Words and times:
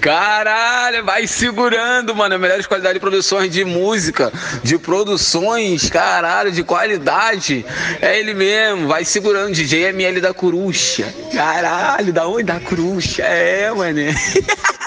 Caralho, 0.00 1.04
vai 1.04 1.26
segurando, 1.26 2.14
mano. 2.14 2.38
Melhores 2.38 2.66
qualidades 2.66 2.94
de 2.94 3.00
produções 3.00 3.50
de 3.50 3.64
música, 3.64 4.32
de 4.62 4.78
produções, 4.78 5.88
caralho, 5.90 6.50
de 6.52 6.62
qualidade. 6.62 7.64
É 8.00 8.18
ele 8.18 8.34
mesmo, 8.34 8.88
vai 8.88 9.04
segurando. 9.04 9.52
DJ 9.52 9.88
ML 9.88 10.20
da 10.20 10.34
Corucha. 10.34 11.06
Caralho, 11.32 12.12
da 12.12 12.26
onde? 12.26 12.44
Da 12.44 12.60
Corucha. 12.60 13.22
É, 13.22 13.70
mano. 13.72 14.00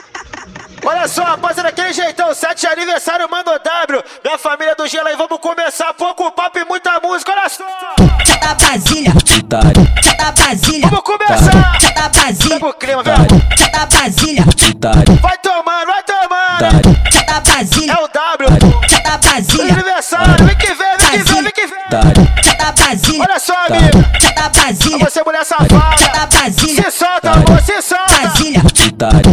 Olha 0.86 1.07
só, 1.07 1.23
rapaziada, 1.23 1.69
daquele 1.69 1.93
jeitão, 1.93 2.33
7 2.33 2.61
de 2.61 2.67
aniversário, 2.67 3.29
manda 3.29 3.51
o 3.51 3.59
W 3.59 4.03
da 4.23 4.37
família 4.37 4.73
do 4.75 4.87
Gelo 4.87 5.07
aí, 5.07 5.15
vamos 5.15 5.37
começar, 5.39 5.93
pouco 5.93 6.31
papo 6.31 6.57
e 6.57 6.65
muita 6.65 6.99
música, 7.01 7.31
olha 7.33 7.49
só! 7.49 7.65
da 8.39 8.55
Brasília, 8.55 9.11
da 9.45 10.31
Brasília, 10.31 10.87
Vamos 10.89 11.03
começar! 11.03 11.77
da 11.93 12.09
Brasília, 12.09 12.59
clima, 12.79 13.03
velho! 13.03 13.27
da 13.71 13.85
Brasília, 13.85 14.43
Vai 14.77 15.38
tomando, 15.39 15.88
vai 15.88 16.03
tomando! 16.03 16.99
da 17.25 17.39
Brasília, 17.41 17.91
É 17.94 18.03
o 18.03 18.07
W! 18.07 19.03
da 19.03 19.17
Brasília, 19.17 19.73
Aniversário, 19.73 20.45
vem 20.45 20.55
que 20.55 20.67
vem, 20.67 20.98
vem 20.99 21.09
que 21.09 21.23
vem, 21.34 21.44
vem 21.44 21.52
que 21.52 21.66
vem! 21.67 21.80
da 22.57 22.71
Brasília, 22.71 23.21
Olha 23.27 23.39
só, 23.39 23.53
amigo! 23.67 24.05
da 24.35 24.49
Brasília, 24.49 24.99
Você, 25.05 25.23
mulher 25.23 25.44
safada! 25.44 26.08
da 26.13 26.25
Brasília, 26.27 26.84
Se 26.84 26.91
solta, 26.99 27.31
amor, 27.31 27.61
se 27.63 27.81
solta! 27.81 28.13
Brasília, 28.21 28.61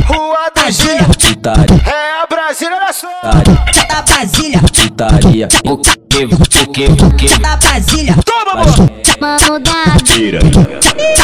Rua 0.07 0.39
do 0.55 0.61
Brasília, 0.61 0.99
Gelo! 0.99 1.81
É 1.87 2.23
a 2.23 2.27
Brasília, 2.27 2.77
olha 2.77 2.93
só! 2.95 3.09
da 3.23 4.03
Brasília, 4.03 4.61
putaria. 4.63 5.49
O 5.67 5.77
que, 5.77 6.25
o 6.25 6.69
que, 6.73 6.85
o 6.87 7.11
que, 7.15 7.39
da 7.41 7.57
Brasília, 7.57 8.17
Toma, 8.25 8.53
amor! 8.63 8.91
Mano 9.21 9.59
W, 9.59 10.39
o 10.39 11.16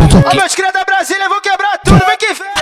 Ô, 0.00 0.34
meus 0.34 0.54
cria 0.54 0.72
da 0.72 0.84
Brasília, 0.84 1.24
eu 1.24 1.28
vou 1.28 1.40
quebrar 1.42 1.76
tudo, 1.84 2.02
vem 2.06 2.16
que 2.16 2.32
vem. 2.32 2.52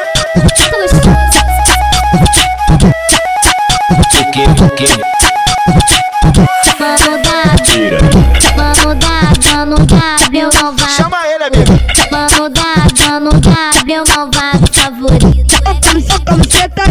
Mano 8.57 8.95
da 8.97 9.33
dano 9.49 9.77
Gabriel 9.87 10.51
Novato 10.61 10.91
Chama 10.91 11.19
ele, 11.29 11.45
amigo. 11.45 11.73
Mano 12.11 12.49
da 12.49 12.75
dano 12.99 13.31
Gabriel 13.41 14.05
Novato 14.09 14.73
favorito 14.73 15.55
Ó, 15.67 15.75
como 15.75 16.01
só 16.01 16.19
como 16.27 16.45
cê 16.51 16.69
tá 16.69 16.85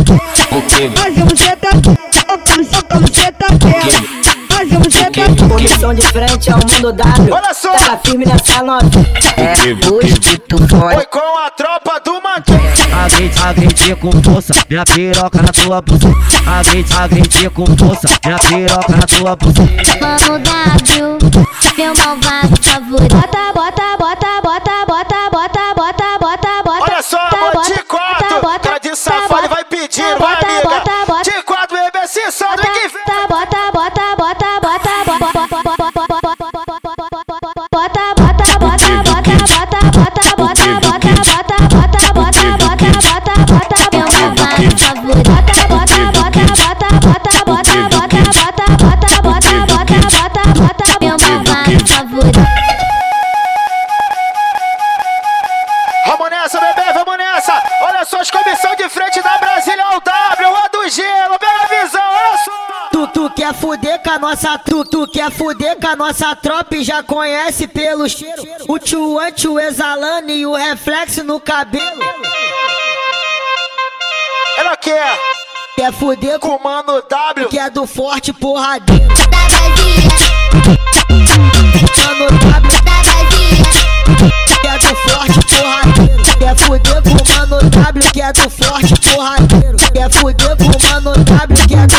Mas 0.98 1.18
eu 1.18 1.26
você 1.26 1.56
tá 1.58 1.70
Ó, 2.30 2.38
como 2.38 2.64
só 2.64 2.82
como 2.84 3.08
cê 3.14 3.32
tá 3.34 3.48
Comissão 5.50 5.94
de 5.94 6.02
frente 6.02 6.52
ao 6.52 6.60
mundo 6.60 6.94
W. 6.94 7.34
Olha 7.34 7.54
só! 7.54 7.72
Pega 7.72 8.00
firme 8.06 8.26
nessa 8.26 8.62
novinha. 8.64 9.06
É 9.38 9.90
hoje 9.92 10.38
tu 10.48 10.58
Foi 10.68 10.94
pode. 10.94 11.08
com 11.08 11.38
a 11.40 11.50
tropa 11.50 12.00
do 12.06 12.22
Manquinho! 12.22 12.60
Agride, 13.04 13.40
agride 13.42 13.96
com 13.96 14.12
força, 14.24 14.54
minha 14.70 14.84
piroca 14.86 15.42
na 15.42 15.50
tua 15.52 15.82
blusa. 15.82 16.08
Agride, 16.60 16.94
agride 16.94 17.50
com 17.50 17.66
força, 17.78 18.08
minha 18.26 18.38
piroca 18.40 18.96
na 18.96 19.06
tua 19.08 19.36
blusa. 19.36 19.62
Mano 20.00 20.40
W, 20.40 21.18
meu 21.78 21.94
malvado 21.96 22.64
favorito. 22.64 23.16
Bota, 23.16 23.54
bota, 23.54 23.98
bota, 23.98 24.42
bota, 24.42 24.86
bota, 24.88 25.28
bota, 25.32 25.74
bota, 25.76 26.20
bota, 26.20 26.64
bota. 26.64 26.84
Olha 26.84 27.02
só, 27.02 27.18
Tá, 27.18 27.38
bota, 27.54 27.74
de 27.74 27.84
quatro! 27.84 28.28
tá, 28.28 28.40
bota, 28.42 28.60
Cara 28.60 28.80
de 28.80 28.90
tá, 28.90 28.96
safado, 28.96 29.28
bota, 29.28 29.48
vai 29.50 29.64
tá, 29.64 30.04
vai, 30.04 30.18
bota, 30.20 30.46
amiga! 30.46 30.64
bota, 30.70 30.92
bota, 31.08 31.32
De 31.32 31.44
quatro, 31.44 31.78
bebê, 31.78 32.08
se 32.08 32.32
solta, 32.32 32.62
já 67.00 67.04
conhece 67.04 67.68
pelo 67.68 68.08
cheiro. 68.10 68.44
O 68.68 68.78
tio 68.78 69.20
anti, 69.20 69.48
exalando 69.48 70.32
e 70.32 70.46
o 70.46 70.54
reflexo 70.54 71.24
no 71.24 71.40
cabelo. 71.40 72.04
Ela 74.58 74.76
quer 74.76 75.18
Quer 75.76 75.94
fuder 75.94 76.40
com 76.40 76.58
o 76.58 76.64
Mano 76.64 77.02
W, 77.02 77.46
o 77.46 77.50
que 77.50 77.58
é 77.58 77.70
do 77.70 77.88
forte 77.88 78.34
porradeiro. 78.34 79.08
Mano 82.10 82.28
W, 82.28 82.82
que 84.62 84.68
é 84.68 84.78
do 84.78 84.96
forte 84.96 85.40
porradeiro. 85.56 86.24
Quer 86.38 86.56
fuder 86.58 87.02
com 87.04 87.12
o 87.12 87.38
Mano 87.38 87.70
W, 87.70 88.12
que 88.12 88.22
é 88.22 88.34
do 88.34 88.50
forte 88.50 88.94
porradeiro. 89.00 89.78
Quer 89.94 90.12
fuder 90.12 90.58
com 90.58 90.66
o 90.66 90.92
Mano 90.92 91.24
W, 91.24 91.68
que 91.68 91.76
é 91.76 91.88
do 91.88 91.99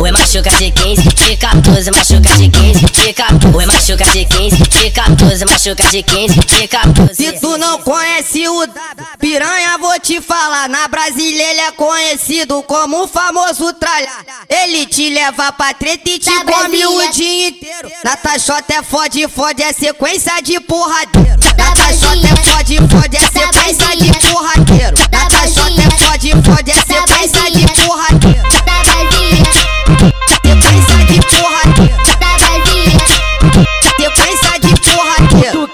Oi, 0.00 0.10
machuca 0.10 0.50
de 0.50 0.70
15, 0.72 1.02
de 1.02 1.36
14, 1.36 1.90
machuca 1.92 2.36
de 2.36 2.48
15, 2.48 2.80
de 2.80 3.12
14. 3.12 3.56
Oi, 3.56 3.66
machuca 3.66 4.04
de 4.04 4.24
15, 4.24 4.56
de 4.56 4.90
14, 4.90 5.44
machuca 5.44 5.84
de 5.84 6.02
15, 6.02 6.34
de 6.40 6.66
14. 6.68 7.14
Se 7.14 7.32
tu 7.40 7.56
não 7.56 7.78
conhece 7.82 8.48
o 8.48 8.66
W, 8.66 8.72
piranha, 9.20 9.78
vou 9.78 9.98
te 10.00 10.20
falar. 10.20 10.68
Na 10.68 10.88
Brasília 10.88 11.50
ele 11.50 11.60
é 11.60 11.70
conhecido 11.72 12.62
como 12.64 13.04
o 13.04 13.06
famoso 13.06 13.72
tralha. 13.74 14.10
Ele 14.48 14.86
te 14.86 15.08
leva 15.10 15.52
pra 15.52 15.72
treta 15.72 16.10
e 16.10 16.18
te 16.18 16.30
come 16.30 16.44
Brasília. 16.44 16.88
o 16.88 17.12
dia 17.12 17.48
inteiro. 17.48 17.90
Na 18.04 18.16
taxota 18.16 18.74
é 18.74 18.82
fode, 18.82 19.28
fode, 19.28 19.62
é 19.62 19.72
sequência 19.72 20.32
de 20.42 20.58
porradeiro. 20.60 21.38
Na 21.56 21.72
taxota 21.76 22.26
é 22.26 22.36
fode, 22.44 22.76
fode, 22.88 23.16
é 23.16 23.20
sequência 23.20 23.96
de 23.96 24.28
porradeiro. 24.28 24.96
Na 25.12 25.26
taxota 25.28 25.80
é 25.80 25.90
fode, 26.04 26.30
fode, 26.42 26.70
é 26.72 26.74
sequência 26.74 27.41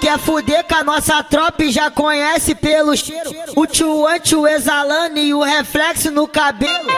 quer 0.09 0.17
fuder 0.17 0.63
com 0.63 0.73
a 0.73 0.83
nossa 0.83 1.23
tropa 1.23 1.63
e 1.63 1.71
já 1.71 1.91
conhece 1.91 2.55
pelo 2.55 2.97
cheiro. 2.97 3.29
O 3.55 3.67
tio 3.67 4.07
anti, 4.07 4.35
o 4.35 4.47
exalando 4.47 5.19
e 5.19 5.35
o 5.35 5.43
reflexo 5.43 6.09
no 6.09 6.27
cabelo. 6.27 6.89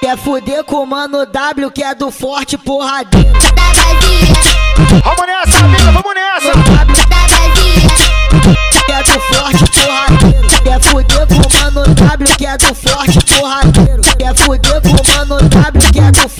Quer 0.00 0.18
fuder 0.18 0.64
com 0.64 0.82
o 0.82 0.86
Mano 0.86 1.24
W, 1.24 1.70
que 1.70 1.84
é 1.84 1.94
do 1.94 2.10
forte 2.10 2.58
porradeiro. 2.58 3.32
Vamos 5.04 5.26
nessa, 5.26 5.64
amiga, 5.64 5.92
vamos 5.92 6.14
nessa! 6.14 6.52
Que 8.84 8.92
é 8.92 9.02
do 9.04 9.20
forte 9.20 9.64
porradeiro. 9.70 10.48
Quer 10.64 10.80
fuder 10.82 11.26
com 11.28 11.34
o 11.34 11.62
Mano 11.62 11.94
W, 11.94 12.36
que 12.36 12.46
é 12.46 12.56
do 12.58 12.74
forte 12.74 13.18
porradeiro. 13.20 14.02
Quer 14.18 14.34
fuder 14.34 14.82
com 14.82 14.88
o 14.88 15.16
Mano 15.16 15.48
W, 15.48 15.92
que 15.92 16.00
é 16.00 16.10
do 16.10 16.28
forte. 16.28 16.35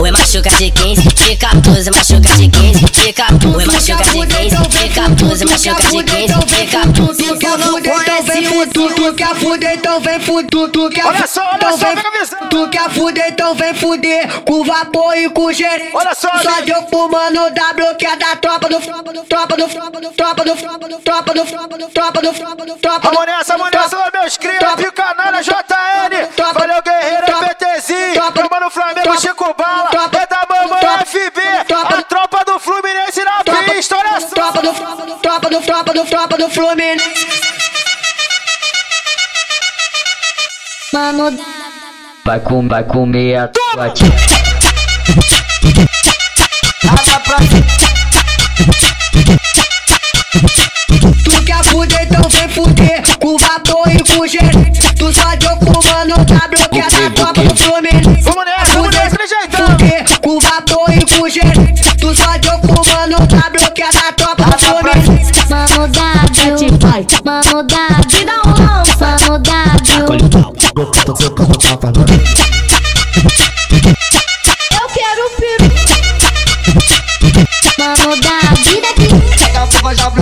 Oi, 0.00 0.10
machuca 0.10 0.50
de 0.50 0.70
15, 0.70 1.02
de 1.02 1.36
14, 1.36 1.90
machuca 1.90 2.20
de 2.36 2.48
15, 2.48 2.80
de 2.84 3.12
14. 3.12 3.56
Oi, 3.56 3.64
machuca 3.64 4.04
de 4.04 4.26
15, 4.26 4.68
de 4.68 4.88
14, 4.88 5.44
machuca 5.44 5.82
de 5.82 6.04
15, 6.04 6.34
de 6.44 6.66
14. 6.66 7.14
Se 7.24 7.38
tu 7.38 7.58
não 7.58 7.82
conhece 7.82 8.48
o 8.48 8.66
Tu, 8.66 8.94
tu 8.94 9.14
quer 9.14 9.34
fuder, 9.36 9.74
então 9.74 10.00
vem 10.00 10.20
fuder. 10.20 10.50
Tu, 10.50 10.68
tu 10.68 10.90
quer 10.90 11.06
Olha 11.06 11.26
só, 11.26 11.42
olha 11.42 11.56
então 11.56 11.78
só, 11.78 11.86
vem- 11.86 11.96
pega 11.96 12.08
a 12.08 12.20
visão! 12.20 12.38
Tu 12.48 12.68
quer 12.70 12.90
fuder, 12.90 13.28
então 13.28 13.54
vem 13.54 13.74
fuder 13.74 14.28
com 14.42 14.64
vapor 14.64 15.16
e 15.16 15.28
com 15.30 15.52
gerente. 15.52 15.90
Olha 15.94 16.14
só, 16.14 16.30
Só 16.42 16.60
deu 16.62 16.82
pro 16.84 17.08
mano 17.08 17.50
W 17.50 17.94
que 17.96 18.06
é 18.06 18.16
da 18.16 18.36
tropa 18.36 18.68
do 18.68 18.80
tropa 18.80 19.12
do 19.12 19.22
tropa 19.24 19.56
do 19.56 19.68
tropa 19.68 20.00
do 20.00 20.10
tropa 20.10 20.44
do 20.44 20.54
tropa 20.56 20.88
do 20.88 21.00
tropa 21.00 21.34
do 21.34 21.44
tropa 21.44 21.78
do 21.78 21.84
tropa 21.90 22.20
do 22.20 22.32
tropa 22.32 22.66
do 22.66 22.74
tropa 22.76 23.08
do 23.10 23.14
Vamos 23.14 23.26
nessa, 23.26 23.56
vamos 23.56 23.72
nessa, 23.72 23.96
ô, 23.96 24.02
meus 24.20 24.36
crias, 24.36 24.76
de 24.76 24.90
canalha 24.92 25.42
JN, 25.42 26.52
valeu 26.54 26.82
guerreiro, 26.82 27.26
PTzinho, 27.26 28.32
meu 28.34 28.48
mano 28.50 28.70
Flamengo, 28.70 28.93
Chico 29.20 29.54
Bala, 29.54 29.90
é 30.12 30.26
da 30.26 30.46
mamãe 30.48 30.82
FB, 31.06 31.40
a 31.74 32.02
tropa 32.02 32.44
do 32.44 32.58
Fluminense 32.58 33.22
na 33.24 33.62
pista, 33.64 33.96
olha 33.96 34.20
só! 34.20 34.28
tropa 34.28 34.62
do 34.62 34.72
tropa 34.74 35.06
do 35.06 35.16
tropa 35.20 35.50
do 35.50 35.60
tropa 35.60 35.92
do 35.92 36.04
tropa 36.04 36.36
do 36.36 36.50
Fluminense. 36.50 37.44
mano. 40.92 41.38
Vai, 42.24 42.40
com, 42.40 42.68
vai 42.68 42.84
comer 42.84 43.36
a 43.36 43.48
tua 43.48 43.90
tia. 43.90 44.06
Tu 51.24 51.44
quer 51.44 51.64
fuder, 51.64 52.02
então 52.04 52.28
vem 52.30 52.48
fuder 52.48 53.02
com 53.18 53.36
vapor 53.36 53.88
e 53.88 53.98
com 54.14 54.26
gerente. 54.26 54.94
Tu 54.94 55.12
só 55.12 55.36
deu 55.36 55.56
pro 55.58 55.84
mano 55.84 56.16
W 56.24 56.63
e 60.90 61.04
com 61.16 61.28
gerente. 61.28 61.96
Tu 61.96 62.14
só 62.14 62.36
deu 62.38 62.58
pro 62.60 62.84
mano 62.86 63.26
W 63.26 63.70
que 63.74 63.82
é 63.82 63.92
da 63.92 64.12
tropa 64.12 64.44
do 64.44 64.58
Fluminense. 64.58 65.32
Mano 65.48 65.88
W, 65.88 66.68
mano 67.24 67.62
W, 67.62 68.04
te 68.08 68.24
dá 68.24 68.42
um 68.44 68.50
lança. 68.50 69.06
Mano 69.20 69.38
W, 69.38 70.24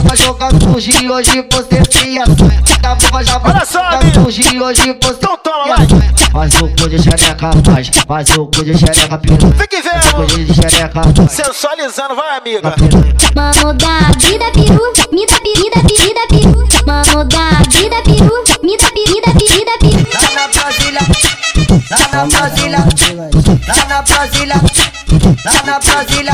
boba 0.03 0.17
jogando 0.17 0.73
fugir, 0.73 1.11
hoje 1.11 1.47
você 1.51 1.83
se 1.91 2.19
assanha. 2.19 2.63
Da 2.81 2.95
boba 2.95 3.25
já 3.25 3.41
Olha 3.43 3.65
só, 3.65 3.81
fugir, 4.23 4.61
hoje 4.61 4.99
você 5.01 5.15
então 5.15 5.39
toma, 5.39 5.77
vai. 5.77 5.87
Faz 6.33 6.55
o 6.61 6.69
cu 6.69 6.89
de 6.89 7.03
xereca, 7.03 7.51
faz. 7.65 7.91
Faz 8.07 8.31
o 8.37 8.47
cu 8.47 8.65
de 8.65 8.77
xereca, 8.77 9.19
piranha. 9.19 9.55
Fique 9.59 9.83
vendo. 9.83 11.29
Sensualizando, 11.31 12.17
vai, 12.17 12.39
amiga. 12.39 12.75
Mano 13.35 13.73
da 13.75 13.99
vida, 14.19 14.51
peru. 14.53 14.93
Me 15.13 15.27
dá 15.27 15.37
vida, 15.37 15.81
vida, 15.89 16.27
peru. 16.29 16.69
Mano 16.87 17.25
da 17.25 17.51
vida, 17.71 18.03
peru. 18.03 18.45
Me 18.63 18.77
dá 18.77 18.89
vida, 18.89 19.33
vida, 19.39 19.73
peru. 19.79 20.05
Tá 20.11 20.31
na 20.35 20.49
Brasília. 20.49 21.01
Tá 21.89 22.09
na 22.13 22.27
Brasília. 22.27 22.79
Tá 23.67 23.87
na 23.87 24.03
Brasília. 24.03 24.61
Tá 25.43 25.63
na 25.65 25.79
Brasília. 25.79 26.33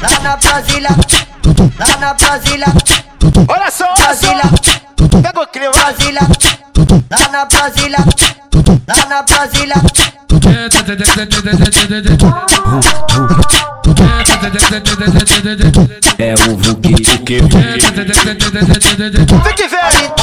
Tá 0.00 0.20
na 0.20 0.36
Brasília 0.36 0.96
lá 1.78 1.96
na 1.98 2.14
Brasília, 2.14 2.66
Olha 3.48 3.70
só, 3.70 3.84
olha 3.84 3.94
Brasília, 3.94 4.42
só. 4.42 5.20
Pega 5.22 5.40
o 5.40 5.46
clima. 5.46 5.70
Brasília, 5.72 6.20
lá 7.10 7.28
na 7.30 7.44
Brasília, 7.44 7.98
lá 8.88 9.06
na 9.08 9.22
Brasília. 9.22 9.76
É 16.18 16.34
o 16.34 16.56
Vuki, 16.56 17.04
Fique 17.04 17.40
vendo. 17.40 17.56
Ali, 19.82 20.12
ali 20.16 20.21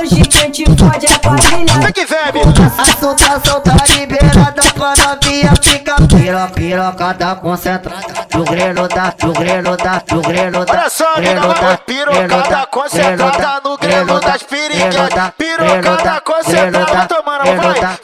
Hoje 0.00 0.22
te 0.22 0.64
fode 0.76 1.06
é 1.06 1.18
quadrilha 1.18 1.90
amigo. 2.30 2.52
A 2.78 2.84
soltação 2.98 3.60
tá 3.60 3.76
liberada 3.94 4.62
pra 4.74 4.94
novinha 4.96 5.52
fica 5.62 5.96
Pira, 6.08 6.46
piroca 6.48 7.14
tá 7.14 7.34
concentrada. 7.36 8.26
No 8.34 8.44
grelo 8.44 8.88
da, 8.88 9.14
no 9.22 9.32
grelo 9.32 9.76
da, 9.76 10.02
no 10.10 10.22
grelo 10.22 10.64
da. 10.64 10.72
Olha 10.72 10.90
só, 10.90 11.14
amiga, 11.16 11.40
vai. 11.40 11.76
Pirocada 11.78 12.66
concentrada 12.66 13.60
no 13.64 13.78
grelo 13.78 14.20
das 14.20 14.42
piriguetas. 14.42 15.32
Pirocada 15.36 16.20
concentrada, 16.20 17.06
tomando, 17.06 17.44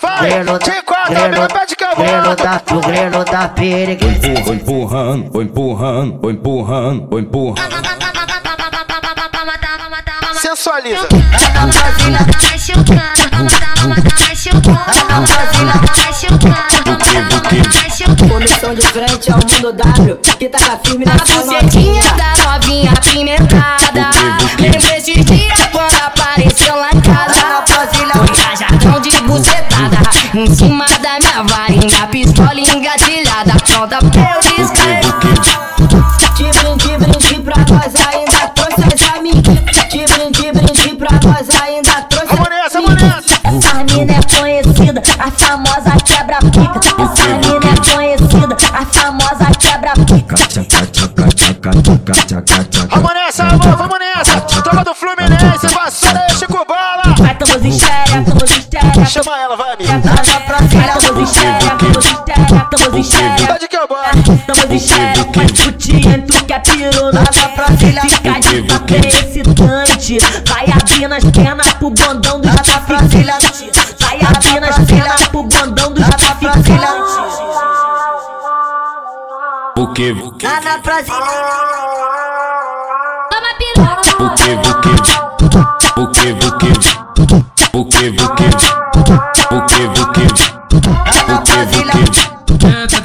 vai. 0.00 0.20
Vai. 0.20 0.58
De 0.58 0.82
quatro, 0.82 1.24
amiga, 1.24 1.48
pede 1.48 1.76
que 1.76 1.84
eu 1.84 2.36
da, 2.36 2.62
no 2.74 2.80
grelo 2.80 3.24
da 3.24 3.48
periquita. 3.48 4.42
Vou 4.44 4.54
empurrando, 4.54 5.30
vou 5.30 5.42
empurrando, 5.42 6.20
vou 6.20 6.30
empurrando, 6.30 7.08
vou 7.08 7.18
empurrando. 7.20 8.05
Sensualiza. 10.66 11.08
na 11.54 11.66
Brasília, 11.66 12.18
Vai 12.18 12.58
chocando, 12.58 12.98
vai 14.18 14.34
chocando, 14.34 14.74
vai 14.74 15.32
chocando, 15.46 16.50
vai 17.70 17.90
chocando. 17.90 18.28
Comissão 18.28 18.74
de 18.74 18.82
frente 18.82 19.30
ao 19.30 19.38
mundo 19.38 19.72
W 19.72 20.16
Que 20.38 20.48
tá 20.48 20.58
firme 20.84 21.04
na 21.04 21.12
A 21.12 21.18
bucetinha 21.18 22.02
da 22.14 22.34
novinha 22.42 22.90
apimentada 22.90 24.10
Lembro 24.58 24.94
esses 24.96 25.24
dias 25.24 25.60
quando 25.70 26.02
apareceu 26.02 26.74
lá 26.74 26.90
em 26.92 27.00
casa. 27.00 27.62
Foi 28.12 28.26
rajadão 28.44 29.00
de 29.00 29.10
bucetada 29.22 29.98
Em 30.34 30.52
cima 30.52 30.86
da 31.00 31.20
minha 31.20 31.44
varinha. 31.44 32.06
Pistola 32.08 32.58
engatilhada 32.58 33.54
Pronta 33.66 33.98
pra 33.98 34.34
eu 34.34 34.40
descarregar. 34.40 35.66
De 36.34 36.42
brinde, 36.58 36.98
brinde 36.98 37.42
pra 37.42 37.56
nós 37.56 37.94
ainda 38.08 38.25
quebra-pica 46.36 46.80
Essa 47.02 47.28
mina 47.28 47.72
é 47.72 47.76
conhecida, 47.90 48.56
a 48.72 48.86
famosa 48.86 49.46
quebra-pica 49.58 50.36
Vamos 52.90 53.14
nessa, 53.14 53.44
amor, 53.44 53.76
vamos 53.76 53.98
nessa. 53.98 54.40
Toma 54.40 54.84
do 54.84 54.94
Fluminense, 54.94 55.66
vassoura 55.68 56.26
e 56.30 56.34
Chico 56.34 56.64
Bala. 56.66 57.14
Vai, 57.18 57.34
tamo 57.34 57.66
em 57.66 57.72
xereca, 57.72 58.22
tamo 58.24 58.40
em 58.42 58.46
xereca 58.46 59.04
Chama 59.06 59.38
ela, 59.38 59.56
vai, 59.56 59.76
na 59.76 60.40
Brasília, 60.40 60.92
tamo 61.00 61.20
em 61.20 61.26
xereca, 61.26 61.76
tamo 61.76 61.98
em 61.98 62.02
xereca, 62.02 62.68
tamo 62.70 62.98
em 62.98 63.02
xereca 63.02 63.52
Pede 63.52 63.68
que 63.68 63.76
eu 63.76 63.88
boto. 63.88 64.38
Tamo 64.46 64.74
em 64.74 64.78
xereca, 64.78 65.30
mas 65.36 65.52
putinha, 65.52 66.22
tu 66.22 66.44
que 66.44 66.52
é 66.52 66.60
fica 68.76 69.00
de 69.00 69.08
excitante 69.08 70.18
Vai 70.46 70.66
abrindo 70.70 71.12
as 71.12 71.24
pernas 71.24 71.72
pro 71.74 71.90
bondão 71.90 72.40
traficantes 72.40 73.26
Vai 74.00 74.20
abrindo 74.20 74.64
as 74.64 74.78
pernas 74.86 75.25
Vuki, 79.76 80.10
Vuki, 80.10 80.46
Lá 80.46 80.58
na 80.62 80.78
Toma 83.28 83.52
piru. 83.58 83.84
Vuki, 84.18 84.56
Vuki, 84.64 84.92
Vuki, 85.94 86.32
Vuki, 86.32 86.72
Vuki, 87.74 88.10
Vuki, 88.22 88.48
Vuki, 89.50 89.82
Vuki, 89.92 90.92
lá 91.04 91.22
na 91.28 91.36
Brasília. 91.42 91.92
Vuki, 91.92 92.22
Vuki. 92.46 92.96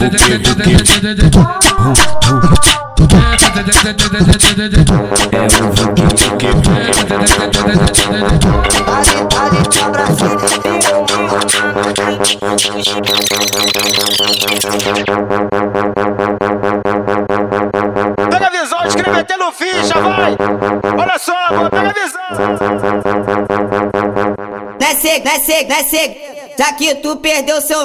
Segredo, 25.62 25.70
não 25.70 25.76
é 25.76 25.84
segredo. 25.84 26.42
Já 26.58 26.74
que 26.74 26.96
tu 26.96 27.16
perdeu 27.18 27.62
seu. 27.62 27.80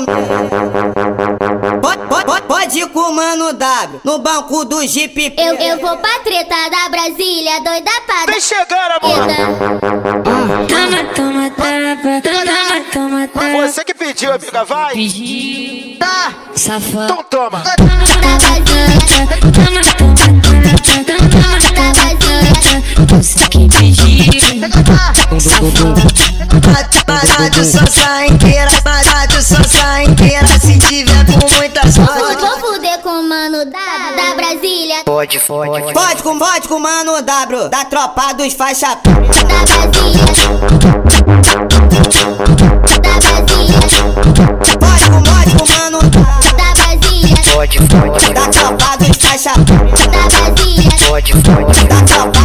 Pode, 1.81 2.07
pode, 2.09 2.25
pode, 2.27 2.43
pode 2.47 2.79
ir 2.79 2.89
com 2.89 3.01
o 3.01 3.13
mano 3.15 3.53
W 3.53 4.01
no 4.05 4.19
banco 4.19 4.65
do 4.65 4.87
Jeep. 4.87 5.35
Eu, 5.39 5.55
eu 5.55 5.81
vou 5.81 5.97
pra 5.97 6.19
treta 6.21 6.55
da 6.71 6.89
Brasília, 6.89 7.61
doida 7.61 7.91
pra 8.07 8.27
Vem 8.27 8.41
chegando, 8.41 8.93
amor. 9.01 9.27
Toma, 10.69 11.05
toma, 11.15 11.51
toma, 11.51 12.21
toma, 12.23 12.81
toma, 12.93 13.29
toma. 13.29 13.67
Você 13.67 13.85
que 13.85 13.95
pediu, 13.95 14.33
amiga, 14.33 14.65
vai. 14.65 14.95
Tá, 15.99 16.35
Safado. 16.55 17.05
Então 17.05 17.23
toma. 17.31 17.59
Da 17.61 17.75
Brasília, 17.77 18.27
toma, 19.09 19.37
toma, 19.41 19.81
toma, 19.97 20.23
toma, 20.23 20.43
toma, 20.43 21.05
da 21.05 21.15
Brasília. 21.29 21.57
Você 21.61 21.66
que 27.57 27.65
Sansa 27.65 28.27
inteira, 28.27 28.71
rádio 28.85 29.43
Sansa 29.43 30.03
inteira 30.03 30.47
Se 30.47 30.79
tiver 30.79 31.25
com 31.27 31.55
muita 31.57 31.91
sorte 31.91 32.37
vou 32.41 32.59
fuder 32.61 32.99
com 33.01 33.21
o 33.21 33.29
mano 33.29 33.65
da, 33.65 34.13
da 34.17 34.35
Brasília. 34.35 35.03
Pode, 35.05 35.39
pode 35.41 35.93
Pode 35.93 36.23
com, 36.23 36.39
pode 36.39 36.69
com 36.69 36.75
o 36.75 36.81
mano 36.81 37.23
W 37.23 37.69
da 37.69 37.85
tropa 37.85 38.35
dos 38.35 38.53
faixa. 38.53 38.89
Da 38.89 39.65
Brasília. 39.65 40.25
Pode, 47.53 47.79
pode, 47.79 48.35
da 48.35 48.49
tropa 48.49 48.97
dos 48.99 49.17
faixa. 49.17 49.51
Da 49.55 50.29
Brasília. 50.29 50.91
pode, 51.09 51.33
pode 51.33 51.85
Da 51.89 52.03
tropa 52.03 52.36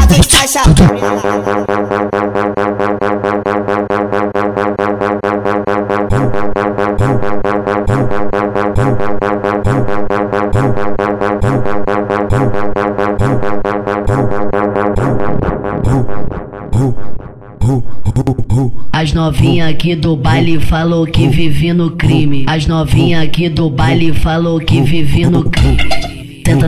As 18.91 19.13
novinha 19.13 19.69
aqui 19.69 19.95
do 19.95 20.15
baile 20.17 20.59
falou 20.59 21.07
que 21.07 21.27
vive 21.27 21.73
no 21.73 21.91
crime. 21.91 22.45
As 22.47 22.67
novinha 22.67 23.21
aqui 23.21 23.49
do 23.49 23.69
baile 23.69 24.13
falou 24.13 24.59
que 24.59 24.81
vive 24.81 25.25
no 25.25 25.49
crime. 25.49 26.10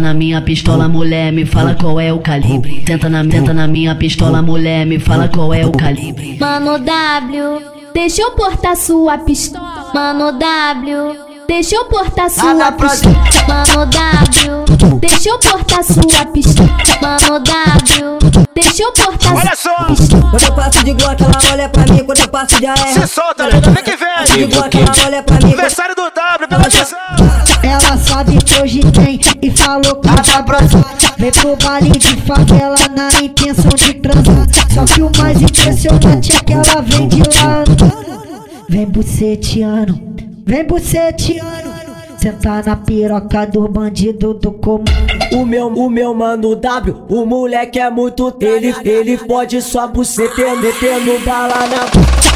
Na 0.04 0.14
minha 0.14 0.42
pistola, 0.42 0.90
mulher, 0.90 1.32
me 1.32 1.46
fala 1.46 1.76
qual 1.76 1.98
é 1.98 2.12
o 2.12 2.20
calibre. 2.20 2.82
Tenta 2.82 3.08
na, 3.08 3.24
tenta 3.24 3.54
na 3.54 3.70
minha 3.70 3.96
pistola, 3.96 4.42
mulher, 4.42 4.86
me 4.86 5.00
fala 5.00 5.30
qual 5.30 5.54
é 5.54 5.66
o 5.66 5.72
calibre. 5.72 6.38
Mano 6.42 6.78
W, 6.78 7.62
deixa 7.94 8.22
eu 8.22 8.32
portar 8.32 8.76
sua 8.76 9.18
pistola. 9.20 9.92
Mano 9.94 10.34
W, 10.38 11.16
deixa 11.54 11.76
eu 11.76 11.86
portar 11.86 12.30
sua 12.32 12.72
pistola. 12.72 13.16
Mano 13.48 13.86
W, 13.86 15.00
deixa 15.00 15.30
eu 15.30 15.38
portar 15.38 15.84
sua 15.84 16.26
pistola. 16.26 16.70
Mano 17.00 17.40
W, 17.40 18.20
deixa 18.56 18.82
eu 18.82 18.92
portar 18.92 19.36
Olha 19.36 19.56
só! 19.56 19.76
Quando 20.32 20.44
eu 20.44 20.56
passo 20.56 20.84
de 20.84 20.94
Glock, 20.94 21.22
ela 21.22 21.52
olha 21.52 21.70
pra 21.70 21.86
mim. 21.94 22.04
Quando 22.04 22.20
eu 22.22 22.28
passo 22.28 22.60
de 22.60 22.66
AR, 22.66 22.76
Se 22.76 23.08
solta, 23.08 23.44
nega, 23.46 23.70
vem 23.70 23.84
que 23.84 23.92
de 23.92 23.98
vem! 23.98 24.50
Glock, 24.50 24.78
ela 24.78 25.06
olha 25.06 25.22
pra 25.22 25.36
mim. 25.36 25.44
Aniversário 25.44 25.96
do 25.96 26.10
W, 26.10 26.48
pela 26.50 26.62
atenção! 26.66 26.98
Ela 27.62 27.98
sabe 27.98 28.38
que 28.38 28.60
hoje 28.60 28.80
tem 28.92 29.20
e 29.40 29.52
falou 29.52 29.96
que 29.98 30.08
vai 30.08 30.44
transar. 30.44 30.86
Vem 31.20 31.32
pro 31.32 31.56
baile 31.56 31.92
de 31.92 32.16
favela 32.22 32.76
na 32.96 33.10
intenção 33.24 33.70
de 33.76 33.94
transar. 33.94 34.48
Só 34.74 34.86
que 34.86 35.04
o 35.04 35.12
mais 35.20 35.40
impressionante 35.40 36.36
é 36.36 36.40
que 36.40 36.54
ela 36.54 36.82
vem 36.82 37.08
de 37.08 37.22
lá. 37.22 37.64
Vem 38.68 38.88
buceteando, 38.88 40.14
vem 40.46 40.64
buceteando. 40.66 41.74
Sentar 42.18 42.64
na 42.66 42.76
piroca 42.76 43.46
do 43.46 43.68
bandido 43.68 44.34
do 44.34 44.52
comando. 44.52 44.92
O 45.34 45.46
meu, 45.46 45.68
o 45.68 45.90
meu 45.90 46.14
mano 46.14 46.56
W, 46.56 47.06
o 47.10 47.26
moleque 47.26 47.80
é 47.80 47.90
muito 47.90 48.34
ele, 48.40 48.74
ele 48.86 49.18
pode 49.18 49.62
só 49.62 49.88
buceta 49.88 50.56
metendo 50.56 51.20
bala 51.26 51.68
na. 51.68 51.84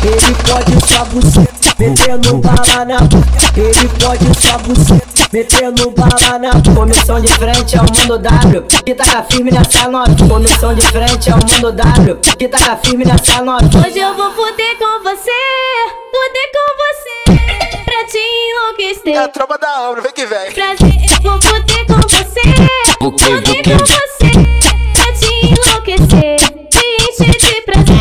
Ele 0.03 0.35
pode 0.45 0.87
só 0.87 1.05
buceta 1.05 1.75
metendo 1.79 2.37
bala 2.39 2.85
na. 2.85 2.97
Ele 3.55 3.89
pode 3.99 4.41
só 4.41 4.57
buceta 4.57 5.29
metendo 5.31 5.91
bala 5.91 6.39
na. 6.39 6.75
Comissão 6.75 7.21
de 7.21 7.27
frente 7.29 7.77
ao 7.77 7.85
mundo 7.85 8.17
W, 8.17 8.63
que 8.85 8.93
taca 8.93 9.23
firme 9.23 9.51
nessa 9.51 9.87
nota. 9.89 10.27
Comissão 10.27 10.73
de 10.73 10.81
frente 10.81 11.31
ao 11.31 11.37
mundo 11.37 11.71
W, 11.71 12.17
que 12.37 12.47
taca 12.49 12.75
firme 12.77 13.05
nessa 13.05 13.41
nota. 13.41 13.77
Hoje 13.77 13.99
eu 13.99 14.13
vou 14.15 14.31
foder 14.33 14.77
com 14.77 15.03
você, 15.03 15.31
foder 16.11 16.51
com 16.51 17.37
você, 17.37 17.46
te 18.07 18.17
enlouquecer. 18.17 19.13
É 19.13 19.17
a 19.17 19.27
tropa 19.27 19.57
da 19.57 19.89
obra, 19.89 20.01
vem 20.01 20.13
que 20.13 20.25
vem! 20.25 20.51
Prazer, 20.53 20.93
eu 21.11 21.31
vou 21.31 21.41
foder 21.41 21.85
com 21.85 21.95
você, 22.07 22.41
foder 23.01 23.63
com 23.63 23.77
você, 23.85 24.31
pra 24.93 25.13
te 25.13 25.29
enlouquecer, 25.45 26.37
te 26.69 26.83
encher 27.01 27.37
de 27.37 27.61
prazer. 27.61 27.97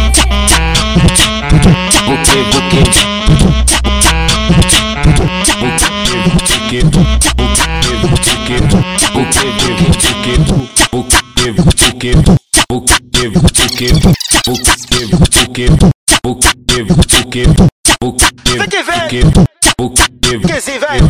Vem 18.56 18.68
que 18.68 18.82
vem! 18.82 19.55
Que 20.46 20.60
sim, 20.60 20.78
vem! 20.78 21.00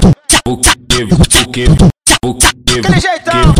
Aquele 2.78 3.00
jeitão! 3.00 3.54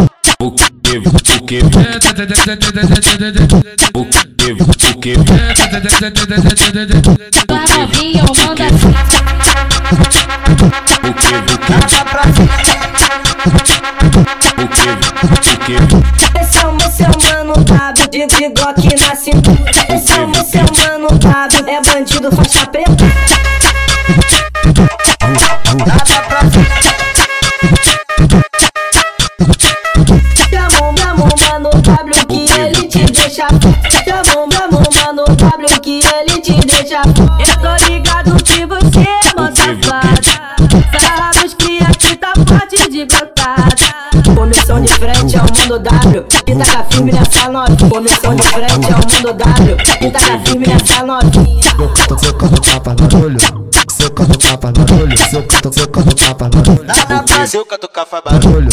Vai 7.49 7.67
novinha, 7.79 8.23
eu 8.23 8.35
mando 8.47 8.63
assim. 8.63 8.93
Esse 16.41 16.59
é 16.59 16.67
o 16.67 16.81
seu 16.91 17.11
mano 17.29 17.55
W, 17.65 18.09
de, 18.11 18.27
de 18.27 18.49
Glock 18.51 19.01
na 19.07 19.15
cintura. 19.17 19.71
Esse 19.95 20.13
é 20.13 20.25
o 20.25 20.35
seu 20.45 20.67
mano 20.89 21.09
W, 21.19 21.69
é 21.69 21.83
bandido 21.83 22.31
faixa 22.33 22.67
preta. 22.67 23.26
Firme 46.97 47.13
nessa 47.13 47.49
nota. 47.51 47.89
Comissão 47.89 48.35
de 48.35 48.43
frente 48.43 48.93
ao 48.93 49.01
mundo 49.01 49.33
W, 49.35 49.77
que 49.77 50.11
taca 50.11 50.39
firme 50.45 50.67
nessa 50.67 51.03
nota. 51.05 51.27
Socando 52.25 52.61
capa 52.63 52.95
barulho, 52.95 53.39
socando 54.01 54.39
capa 54.39 54.73
barulho, 54.73 55.19
socando, 55.19 55.79
socando 55.79 56.17
capa 56.17 56.49
barulho. 56.49 56.87
Lá 56.87 57.07
na 57.09 57.23
Brasil, 57.23 57.67
catucar 57.67 58.07
faz 58.07 58.25
barulho! 58.25 58.71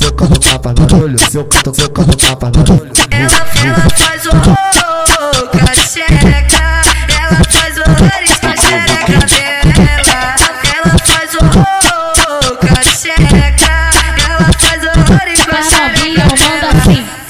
Socando 0.00 0.40
capa 0.40 0.72
barulho, 0.72 1.18
socando, 1.18 2.16
capa 2.16 2.50
barulho. 2.50 2.92
Ela, 3.10 3.24
ela 3.64 3.90
faz 3.96 4.26
horror 4.26 4.65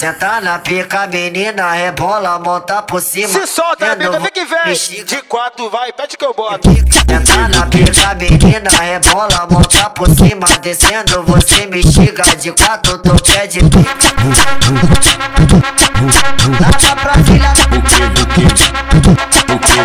Senta 0.07 0.39
na 0.39 0.57
pica, 0.59 1.05
menina, 1.07 1.73
rebola, 1.73 2.39
monta 2.39 2.81
por 2.81 3.01
cima. 3.01 3.27
Se 3.27 3.45
solta, 3.45 3.93
novo, 3.97 4.21
vem 4.21 4.31
que 4.31 4.45
vem! 4.45 5.03
De 5.03 5.21
quatro, 5.23 5.69
vai, 5.69 5.91
pede 5.91 6.15
que 6.15 6.23
eu 6.23 6.33
boto! 6.33 6.69
Senta 6.73 7.49
na 7.49 7.65
pica, 7.65 8.15
menina, 8.15 8.69
rebola, 8.69 9.45
monta 9.51 9.89
por 9.89 10.09
cima. 10.09 10.47
Descendo, 10.61 11.23
você 11.23 11.65
me 11.65 11.83
xiga. 11.83 12.23
De 12.37 12.53
quatro, 12.53 12.99
tu 12.99 13.21
pede. 13.21 13.59
Lá 16.61 16.71
pra 16.95 17.13
filha 17.25 17.53
da 17.53 17.67
Tá 19.57 19.83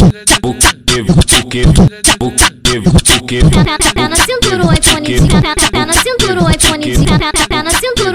cintura 0.00 0.16
o 0.42 0.75
iPhone 4.72 5.18
de 5.18 5.28
tá, 5.28 5.54
tá, 5.54 5.70
tá 5.70 5.86
na 5.86 5.92
cintura 5.92 6.42
o 6.42 6.50
iPhone 6.50 7.06
tá, 7.06 7.18
tá, 7.18 7.32
tá 7.32 7.55
na 7.55 7.55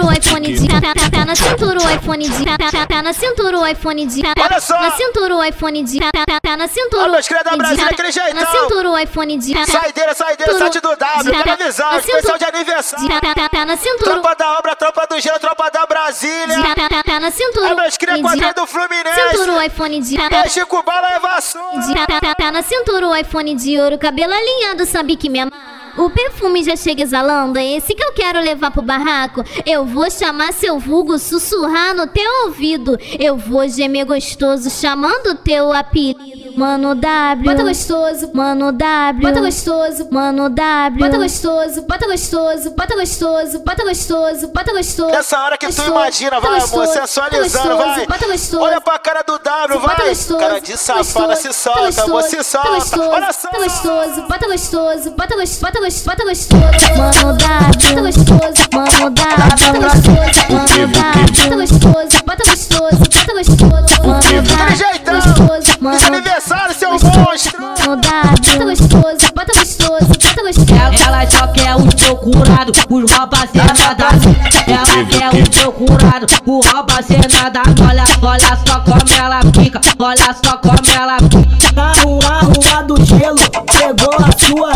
cintura 0.01 0.07
o 0.07 0.11
iPhone 0.13 0.53
de 0.53 0.67
tá, 0.67 0.81
tá, 0.81 1.09
tá 1.11 1.25
na 1.25 1.35
cintura 1.35 1.79
o 1.79 1.89
iPhone 1.89 2.29
de 2.29 2.45
tá, 2.45 2.57
tá, 2.71 2.85
tá 2.87 3.01
na 3.03 3.13
cintura 3.13 3.59
o 3.59 3.67
iPhone 3.67 4.05
de 4.07 4.21
tá, 4.21 4.33
Olha 4.39 4.59
só! 4.59 4.79
na 4.81 4.91
cintura 4.91 5.35
o 5.35 5.43
iPhone 5.43 5.83
de 5.83 5.99
tá, 5.99 6.11
tá, 6.11 6.39
tá 6.41 6.57
na 6.57 6.67
cintura 6.67 7.03
Olha, 7.03 7.11
meus 7.13 7.27
criados 7.27 7.51
da 7.51 7.57
Brasília, 7.57 7.85
de- 7.87 7.93
aquele 7.93 8.07
na 8.07 8.11
jeitão. 8.11 8.61
cintura 8.61 8.89
o 8.91 8.97
iPhone 8.97 9.37
de 9.37 9.53
tá, 9.53 9.65
Saideira, 9.65 10.13
saideira, 10.15 10.57
site 10.57 10.79
do 10.79 10.95
W, 10.95 11.31
quero 11.31 11.51
avisar, 11.51 11.99
especial 11.99 12.37
de 12.37 12.45
aniversário! 12.45 13.07
tá, 13.21 13.33
tá, 13.33 13.49
tá 13.49 13.65
na 13.65 13.77
cintura 13.77 14.11
Tropa 14.11 14.35
da 14.35 14.57
obra, 14.57 14.75
tropa 14.75 15.07
do 15.07 15.19
gelo, 15.19 15.39
tropa 15.39 15.69
da 15.69 15.85
Brasília! 15.85 16.47
de 16.55 16.75
tá, 16.75 16.89
tá, 16.89 17.03
tá 17.03 17.19
na 17.19 17.31
cintura 17.31 17.67
É 17.69 17.75
meus 17.75 17.97
cria 17.97 18.19
quadrinho 18.21 18.53
do 18.53 18.67
Fluminense! 18.67 19.29
cintura 19.29 19.53
o 19.53 19.61
iPhone 19.61 20.01
de 20.01 20.17
tá, 20.17 20.29
tá, 20.29 20.37
É 20.45 20.49
Chico 20.49 20.83
Bala, 20.83 21.09
é 21.15 21.19
vassoura! 21.19 21.81
de 21.81 21.93
tá, 21.93 22.19
tá, 22.19 22.35
tá 22.35 22.51
na 22.51 22.63
cintura 22.63 23.07
o 23.07 23.15
iPhone 23.15 23.55
de 23.55 23.79
ouro, 23.79 23.97
cabelo 23.97 24.33
alinhado, 24.33 24.85
sabe 24.85 25.15
que 25.15 25.29
me 25.29 25.39
ama. 25.39 25.51
O 25.97 26.09
perfume 26.09 26.63
já 26.63 26.75
chega 26.75 27.03
exalando, 27.03 27.59
é 27.59 27.65
esse 27.65 27.93
que 27.93 28.03
eu 28.03 28.13
quero 28.13 28.39
levar 28.39 28.71
pro 28.71 28.81
barraco. 28.81 29.43
Eu 29.65 29.85
vou 29.85 30.09
chamar 30.09 30.53
seu 30.53 30.79
vulgo, 30.79 31.19
sussurrar 31.19 31.93
no 31.93 32.07
teu 32.07 32.45
ouvido. 32.45 32.97
Eu 33.19 33.37
vou 33.37 33.67
gemer 33.67 34.05
gostoso, 34.05 34.69
chamando 34.69 35.35
teu 35.35 35.73
apelido. 35.73 36.40
Mano 36.55 36.95
W, 36.95 37.43
bota 37.43 37.63
gostoso, 37.63 38.29
mano 38.33 38.71
W, 38.71 39.21
bota 39.21 39.39
gostoso, 39.41 40.07
mano 40.11 40.49
W, 40.49 40.99
bota 40.99 41.17
gostoso, 41.17 41.81
bota 41.83 42.05
gostoso, 42.07 42.71
bota 42.75 42.95
gostoso, 42.95 43.59
bota 43.63 43.83
gostoso, 43.83 44.47
bota 44.47 44.71
gostoso. 44.73 45.11
Nessa 45.11 45.39
hora 45.43 45.57
que 45.57 45.67
tu 45.67 45.71
Gostoso, 45.73 45.91
imagina, 45.91 46.31
bota 46.41 46.49
vai 46.49 46.59
amor, 46.61 46.69
gostoso, 46.69 46.93
sensualizando, 46.99 47.69
bota 47.69 47.77
vai! 47.77 47.87
gostoso, 47.87 48.07
Bota 48.07 48.27
gostoso. 48.27 48.63
Olha 48.63 48.81
pra 48.81 48.99
cara 48.99 49.23
do 49.23 49.37
W, 49.39 49.79
Bota 49.79 49.95
vai! 49.97 50.09
gostoso, 50.09 50.39
Cara 50.39 50.59
de 50.61 50.71
bota 50.71 50.77
safada, 50.77 51.27
gostoso, 51.27 51.41
se 51.41 51.53
solta, 51.53 51.79
bota 51.79 52.11
gostoso, 52.11 52.43
solta! 52.43 52.67
bota 52.67 52.75
gostoso, 52.79 53.09
Olha 53.11 53.33
só! 53.33 53.49
Bota 53.51 53.63
gostoso, 53.63 54.21
bota 54.27 54.47
gostoso, 54.47 55.11
bota 55.11 55.35
gostoso, 55.35 55.61
bota 55.61 55.79
gostoso, 55.79 56.05
bota 56.05 56.23
gostoso. 56.25 56.61
Mano 56.97 57.37
W, 57.37 57.89
bota 57.89 58.01
gostoso, 58.01 58.61
mano 58.73 59.09
W, 59.09 59.49
bota 59.61 59.79
gostoso, 59.79 60.51
mano 60.51 60.67
W, 60.67 60.87
bota 60.87 61.55
gostoso, 61.55 62.23
bota 62.25 62.43
gostoso, 62.49 62.97
bota 62.97 63.33
gostoso. 63.33 64.01
Mano 64.01 64.21
W, 64.21 64.75
jeitão! 64.75 65.15
gostoso, 65.15 65.77
mano 65.81 66.21
aniversário, 66.41 66.75
seu 66.75 66.91
monstro! 66.91 67.61
Bota 67.61 68.65
gostoso, 68.65 69.33
bota 69.35 69.53
gostoso, 69.59 70.07
bota 70.07 70.41
gostoso. 70.41 70.71
É 70.73 71.03
ela 71.03 71.29
só 71.29 71.47
quer 71.47 71.75
o 71.75 71.85
procurado, 71.95 72.71
os 72.89 73.11
rouba 73.11 73.37
cena 73.47 73.93
da 73.93 74.09
Ela 74.67 74.85
é 75.23 75.39
o 75.39 75.49
procurado, 75.49 76.25
é 76.25 76.49
o 76.49 76.59
rouba 76.59 77.01
cena 77.03 77.49
da 77.49 77.61
Olha, 77.87 78.03
olha 78.21 78.57
só 78.65 78.79
como 78.79 79.19
ela 79.19 79.41
fica, 79.53 79.81
olha 79.99 80.35
só 80.43 80.57
como 80.57 80.79
ela 80.97 81.17
fica. 81.19 81.73
Na 81.75 81.93
rua, 81.93 82.39
rua 82.41 82.83
do 82.83 83.05
gelo, 83.05 83.37
chegou 83.71 84.13
a 84.15 84.31
sua. 84.37 84.71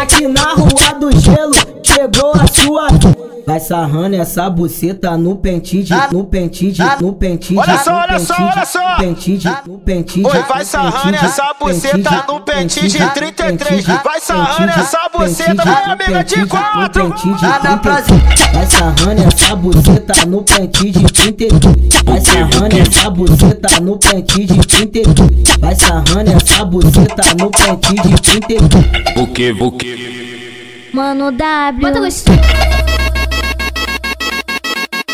Aqui 0.00 0.28
na 0.28 0.54
rua 0.54 0.94
do 0.98 1.20
gelo, 1.20 1.54
chegou 1.82 2.32
a 2.32 2.46
sua. 2.46 3.31
Vai 3.46 3.58
sarrando 3.58 4.16
essa 4.16 4.48
buceta 4.48 5.16
no 5.16 5.36
pentide, 5.36 5.92
no 6.12 6.24
pentide, 6.24 6.82
no 7.00 7.12
pentide. 7.12 7.58
Olha 7.58 7.78
só, 7.78 7.92
no 7.92 7.98
olha 7.98 8.18
só, 8.18 8.34
pentide, 8.34 8.52
olha 8.56 8.66
só. 8.66 8.90
No 8.90 8.96
pentide, 8.96 9.48
no 9.66 9.78
pentide. 9.78 10.26
Oi, 10.26 10.42
vai 10.42 10.58
no 10.60 10.64
sarrando 10.64 11.02
pentide, 11.02 11.24
essa 11.24 11.54
buceta 11.58 11.92
pentide, 11.92 12.26
no 12.28 12.40
pentide 12.40 12.98
pentide, 12.98 13.14
33. 13.14 13.84
pentide, 13.84 14.00
Vai 14.04 14.20
sarrando 14.20 14.56
pentide, 14.58 14.80
essa 14.80 15.08
buceta, 15.12 15.54
pentide, 15.54 15.70
vai, 15.70 15.84
amiga, 15.84 16.24
de 16.24 16.34
pentide, 16.34 16.46
quatro. 16.46 17.04
no 17.04 17.10
pentide, 17.10 17.40
Tá 17.40 17.60
na 17.62 17.76
33. 17.78 18.52
Vai 18.52 18.66
sarrando 18.66 19.22
essa 19.22 19.56
buceta 19.56 20.26
no 20.26 20.42
pentide 20.42 21.12
32. 21.12 22.02
Vai 22.04 22.20
sarrando 22.20 22.78
essa 22.78 23.10
buceta 23.10 23.80
no 23.80 23.98
pentide 23.98 24.58
32. 24.66 25.56
Vai 25.58 25.74
sarrando 25.74 26.30
essa 26.30 26.64
buceta 26.64 27.22
no 27.38 27.50
pentide 27.50 28.20
32. 28.22 29.16
O 29.16 29.26
que, 29.26 29.50
o 29.50 29.72
que? 29.72 30.90
Mano 30.92 31.32
W. 31.32 31.80
Bota 31.80 32.00
gostoso. 32.00 32.61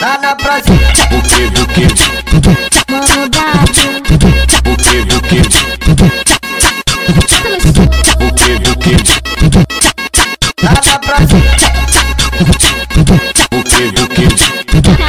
Tá 0.00 0.19
na 0.19 0.35
Brasília. 0.35 0.88
O 1.11 1.23
que, 1.23 1.45
o 1.61 1.67
que? 1.75 1.87
Mano 2.90 3.28
W. 3.28 3.99
O 4.64 4.76
que, 4.76 4.99
o 5.14 5.21
que? 5.23 5.40
O 8.25 8.33
que, 8.35 8.52
o 8.71 8.76
que? 8.78 8.97
Tá 10.57 10.73
na 10.87 10.99
Brasília. 10.99 11.57
O 13.50 13.62
que, 13.64 13.85
o 14.00 14.09
que? 14.09 14.26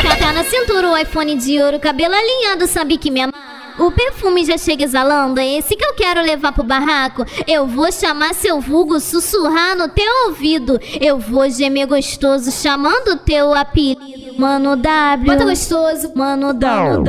Tá, 0.04 0.16
tá 0.16 0.34
na 0.34 0.44
cintura 0.44 0.90
o 0.90 0.98
iPhone 0.98 1.36
de 1.38 1.62
ouro, 1.62 1.80
cabelo 1.80 2.16
alinhado, 2.16 2.68
sabe 2.68 2.98
que 2.98 3.12
me 3.12 3.22
ama. 3.22 3.34
O 3.80 3.92
perfume 3.92 4.46
já 4.46 4.58
chega 4.58 4.84
exalando, 4.84 5.40
é 5.40 5.58
esse 5.58 5.76
que 5.76 5.86
eu 5.86 5.94
quero 5.94 6.22
levar 6.22 6.52
pro 6.52 6.64
barraco. 6.64 7.26
Eu 7.48 7.66
vou 7.66 7.92
chamar 7.92 8.34
seu 8.34 8.60
vulgo, 8.60 9.00
sussurrar 9.00 9.76
no 9.78 9.88
teu 9.88 10.28
ouvido. 10.28 10.80
Eu 11.00 11.18
vou 11.18 11.50
gemer 11.50 11.88
gostoso, 11.88 12.52
chamando 12.52 13.18
teu 13.18 13.54
apelido. 13.54 14.38
Mano 14.38 14.76
W. 14.76 15.32
Bota 15.32 15.46
gostoso. 15.46 16.12
Mano 16.16 16.54
W. 16.54 17.04